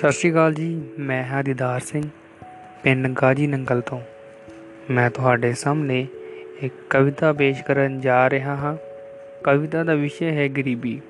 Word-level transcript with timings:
ਸਤਿ 0.00 0.12
ਸ਼੍ਰੀ 0.12 0.32
ਅਕਾਲ 0.32 0.54
ਜੀ, 0.54 0.82
ਮੈਂ 0.98 1.24
ਹਾਂ 1.24 1.44
ਦੀਦਾਰ 1.44 1.80
ਸਿੰਘ, 1.80 2.02
ਪਿੰਡ 2.82 3.08
ਗਾਜੀ 3.08 3.46
ਨੰਗਲ 3.46 3.80
ਤੋਂ। 3.80 4.00
ਮੈਂ 4.90 5.10
ਤੁਹਾਡੇ 5.10 5.52
ਸਾਹਮਣੇ 5.52 6.06
ਇੱਕ 6.60 6.74
ਕਵਿਤਾ 6.90 7.32
ਪੇਸ਼ 7.32 7.64
ਕਰਨ 7.64 8.00
ਜਾ 8.00 8.30
ਰਿਹਾ 8.30 8.56
ਹਾਂ। 8.56 8.76
ਕਵਿਤਾ 9.44 9.84
ਦਾ 9.84 9.94
ਵਿਸ਼ੇ 9.94 10.30
ਹੈ 10.30 10.48
ਗਰੀਬੀ। 10.48 11.00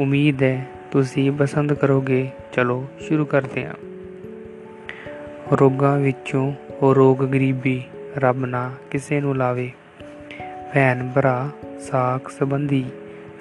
ਉਮੀਦ 0.00 0.42
ਹੈ 0.42 0.66
ਤੁਸੀਂ 0.90 1.32
ਪਸੰਦ 1.32 1.72
ਕਰੋਗੇ। 1.72 2.30
ਚਲੋ 2.52 2.86
ਸ਼ੁਰੂ 3.00 3.24
ਕਰਦੇ 3.24 3.66
ਹਾਂ। 3.66 3.74
ਰੋਗਾਂ 5.56 5.98
ਵਿੱਚੋਂ 5.98 6.52
ਉਹ 6.82 6.94
ਰੋਗ 6.94 7.24
ਗਰੀਬੀ 7.24 7.82
ਰੱਬ 8.18 8.44
ਨਾ 8.44 8.70
ਕਿਸੇ 8.90 9.20
ਨੂੰ 9.20 9.36
ਲਾਵੇ। 9.36 9.72
ਭੈਣ 10.74 11.10
ਭਰਾ 11.10 11.50
ਸਾਖ 11.80 12.30
ਸੰਬੰਧੀ 12.30 12.84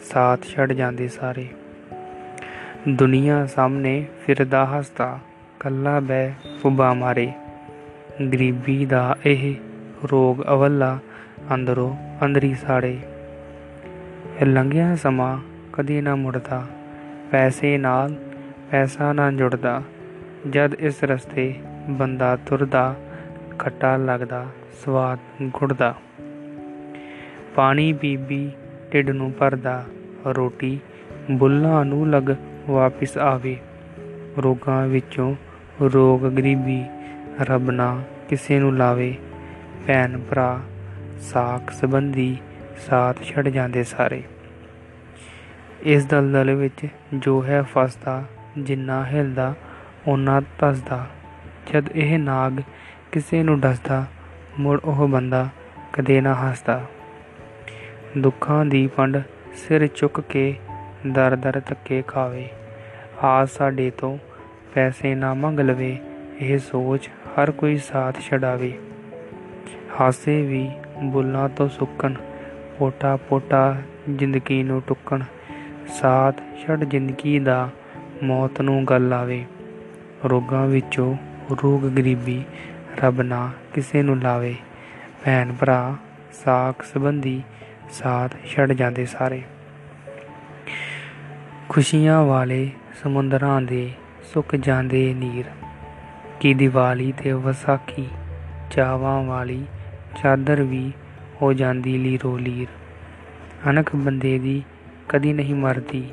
ਸਾਥ 0.04 0.46
ਛੱਡ 0.46 0.74
ਜਾਂਦੇ 0.74 1.08
ਸਾਰੇ। 1.08 1.48
ਦੁਨੀਆ 2.90 3.46
ਸਾਹਮਣੇ 3.46 4.06
ਫਿਰਦਾ 4.26 4.66
ਹੱਸਦਾ, 4.66 5.20
ਕੱਲਾ 5.60 6.00
ਬੈ 6.00 6.32
ਫੁੱਬਾ 6.62 6.94
ਮਾਰੇ। 6.94 7.32
ਗਰੀਬੀ 8.34 8.86
ਦਾ 8.86 9.18
ਇਹ 9.26 9.56
ਰੋਗ 10.12 10.42
ਅਵੱਲਾ 10.42 11.00
ਅੰਦਰੋਂ 11.54 11.96
ਅੰਦਰੀ 12.26 12.54
ਸਾੜੇ। 12.54 12.98
ਇਹ 14.42 14.46
ਲੰਘਿਆ 14.46 14.96
ਸਮਾਂ 14.96 15.40
ਕਦੀ 15.74 16.02
ਨਾ 16.02 16.16
ਮੁੜਦਾ, 16.16 16.64
ਪੈਸੇ 17.32 17.78
ਨਾਲ 17.78 18.16
ਪੈਸਾ 18.72 19.14
ਨਾ 19.14 19.32
ਜੁੜਦਾ। 19.32 19.82
ਜਦ 20.50 20.74
ਇਸ 20.80 21.04
ਰਸਤੇ 21.04 21.56
ਬੰਦਾ 21.90 22.36
ਤੁਰਦਾ, 22.36 22.96
ਖੱਟਾ 23.60 23.98
ਲੱਗਦਾ, 23.98 24.46
ਸਵਾਦ 24.86 25.20
ਗੁੜਦਾ 25.44 25.96
ਪਾਣੀ 27.56 27.94
ਬੀਬੀ 27.94 28.52
ਢਿੱਡ 28.94 29.10
ਨੂੰ 29.10 29.34
ਭਰਦਾ, 29.40 29.86
ਰੋਟੀ 30.26 30.80
ਬੁੱਲਾਂ 31.32 31.86
ਨੂੰ 31.86 32.10
ਲੱਗ 32.10 32.30
ਵਾਪਿਸ 32.70 33.18
ਆਵੇ। 33.18 33.58
ਰੋਗਾਂ 34.38 34.88
ਵਿੱਚੋਂ 34.88 35.36
ਰੋਗ 35.82 36.22
ਗਰੀਬੀ 36.22 36.86
ਰੱਬ 37.42 37.72
ਨਾ 37.72 38.02
ਕਿਸੇ 38.30 38.60
ਨੂੰ 38.60 38.78
ਲਾਵੇ। 38.78 39.18
ਭੈਣ 39.88 40.20
ਭਰਾ, 40.20 40.60
ਸਾਖ 41.22 41.72
ਸੰਬੰਧੀ 41.72 42.38
ਸਾਥ 42.88 43.24
ਛੱਡ 43.24 43.50
ਜਾਂਦੇ 43.50 43.84
ਸਾਰੇ। 43.84 44.24
ਇਸ 45.82 46.06
ਦਲਦਲ 46.06 46.52
ਵਿੱਚ 46.52 46.88
ਜੋ 47.14 47.44
ਹੈ 47.44 47.64
ਫਸਦਾ, 47.64 48.24
ਜਿੰਨਾ 48.58 49.06
ਹਿਲਦਾ, 49.06 49.54
ਓਨਾ 50.08 50.42
ਤਸਦਾ 50.60 51.08
ਜਦ 51.74 51.90
ਇਹ 51.96 52.20
ਨਾਗ 52.20 52.62
ਕਿਸੇ 53.12 53.44
ਨੂੰ 53.44 53.60
ਡਸਦਾ, 53.60 54.06
ਮੁੜ 54.60 54.80
ਉਹ 54.80 55.08
ਬੰਦਾ 55.08 55.50
ਕਦੇ 55.94 56.22
ਨਾ 56.22 56.36
ਹੱਸਦਾ। 56.36 56.84
ਦੁੱਖਾਂ 58.18 58.66
ਦੀ 58.66 58.88
ਪੰਡ 58.88 59.18
ਸਿਰ 59.56 59.88
ਚੁੱਕ 59.88 60.20
ਕੇ 60.20 60.56
ਦਰ 61.08 61.36
ਦਰ 61.36 61.62
ਧੱਕੇ 61.70 62.02
ਖਾਵੇ। 62.02 62.50
ਆਸ 63.24 63.52
ਸਾਡੇ 63.52 63.92
ਤੋਂ 63.92 64.18
ਪੈਸੇ 64.74 65.16
ਨਾ 65.16 65.34
ਮੰਗ 65.34 65.60
ਲਵੇ, 65.60 66.00
ਇਹ 66.40 66.60
ਸੋਚ 66.60 67.08
ਹਰ 67.08 67.52
ਕੋਈ 67.52 67.78
ਸਾਥ 67.78 68.20
ਛਡਾਵੇ। 68.20 68.80
ਹਾਸੇ 70.02 70.42
ਵੀ 70.42 70.72
ਬੁੱਲਾਂ 71.04 71.50
ਤੋਂ 71.50 71.70
ਸੁੱਕਣ, 71.70 72.14
ਪੋਟਾ 72.80 73.18
ਪੋਟਾ 73.18 73.76
ਜ਼ਿੰਦਗੀ 74.16 74.64
ਨੂੰ 74.64 74.82
ਟੁੱਕਣ, 74.88 75.24
ਸਾਥ 75.88 76.42
ਛੱਡ 76.66 76.84
ਜ਼ਿੰਦਗੀ 76.84 77.40
ਦਾ 77.40 77.70
ਮੌਤ 78.24 78.62
ਨੂੰ 78.62 78.86
ਗੱਲ 78.86 79.14
ਆਵੇ। 79.14 79.46
ਰੋਗਾਂ 80.30 80.68
ਵਿੱਚੋਂ 80.68 81.18
ਰੋਗ 81.64 81.82
ਗਰੀਬੀ 81.82 82.44
ਰੱਬ 83.04 83.22
ਨਾ 83.22 83.52
ਕਿਸੇ 83.74 84.02
ਨੂੰ 84.02 84.20
ਲਾਵੇ। 84.20 84.56
ਭੈਣ 85.26 85.54
ਭਰਾ, 85.54 85.96
ਸਾਖ 86.46 86.84
ਸੰਬੰਧੀ 86.84 87.44
ਸਾਥ 87.92 88.36
ਛੱਡ 88.46 88.74
ਜਾਂਦੇ 88.74 89.06
ਸਾਰੇ। 89.06 89.42
ਖੁਸ਼ੀਆਂ 91.74 92.24
ਵਾਲੇ 92.24 92.70
ਸਮੁੰਦਰਾਂ 93.04 93.62
ਦੇ 93.62 93.92
ਸੁੱਕ 94.34 94.56
ਜਾਂਦੇ 94.56 95.14
ਨੀਰ, 95.14 95.46
ਕੀ 96.40 96.54
ਦੀਵਾਲੀ 96.54 97.12
ਤੇ 97.12 97.34
ਵਿਸਾਖੀ 97.34 98.08
ਚਾਵਾਂ 98.72 99.24
ਵਾਲੀ 99.24 99.66
ਚਾਦਰ 100.24 100.62
ਵੀ 100.62 100.92
ਹੋ 101.42 101.54
ਜਾਂਦੀ 101.54 101.98
ਲੀਰੋ 101.98 102.38
ਲੀਰ। 102.38 102.68
ਅਨਕ 103.70 103.96
ਬੰਦੇ 103.96 104.40
ਦੀ 104.40 104.64
ਕਦੀ 105.10 105.34
ਨਹੀਂ 105.34 105.56
ਮਰਦੀ, 105.56 106.04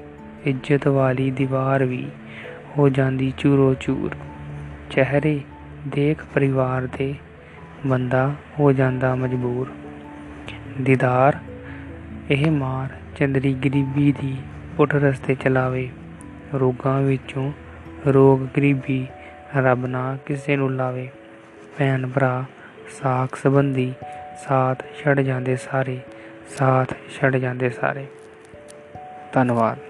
ਇੱਜ਼ਤ 0.44 0.88
ਵਾਲੀ 0.88 1.30
ਦੀਵਾਰ 1.30 1.84
ਵੀ 1.84 2.06
ਹੋ 2.78 2.88
ਜਾਂਦੀ 2.88 3.32
ਚੂਰੋ 3.38 3.74
ਚੂਰ। 3.74 4.14
ਚਿਹਰੇ 4.90 5.40
ਦੇਖ 5.88 6.24
ਪਰਿਵਾਰ 6.34 6.88
ਦੇ 6.98 7.14
ਬੰਦਾ 7.86 8.34
ਹੋ 8.58 8.72
ਜਾਂਦਾ 8.72 9.14
ਮਜਬੂਰ। 9.14 9.72
ਦੀਦਾਰ, 10.80 11.38
ਇਹ 12.30 12.50
ਮਾਰ 12.50 12.88
ਚੰਦਰੀ 13.16 13.54
ਗਰੀਬੀ 13.54 14.12
ਦੀ 14.12 14.36
ਪੁੱਠ 14.80 14.94
ਰਸਤੇ 14.94 15.34
ਚਲਾਵੇ। 15.34 15.88
ਰੋਗਾਂ 16.54 17.00
ਵਿੱਚੋਂ 17.00 17.52
ਰੋਗ 18.06 18.40
ਗਰੀਬੀ 18.56 19.06
ਰੱਬ 19.56 19.86
ਨਾ 19.86 20.18
ਕਿਸੇ 20.26 20.56
ਨੂੰ 20.56 20.74
ਲਾਵੇ। 20.74 21.08
ਭੈਣ 21.78 22.06
ਭਰਾ, 22.06 22.44
ਸਾਖ 23.02 23.36
ਸੰਬੰਧੀ 23.36 23.92
ਸਾਥ 24.46 24.82
ਛੱਡ 25.02 25.20
ਜਾਂਦੇ 25.20 25.56
ਸਾਰੇ, 25.56 26.00
ਸਾਥ 26.48 26.94
ਛੱਡ 27.20 27.36
ਜਾਂਦੇ 27.36 27.70
ਸਾਰੇ। 27.70 28.06
ਧੰਨਵਾਦ। 29.32 29.89